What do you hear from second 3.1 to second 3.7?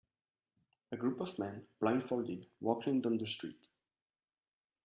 the street.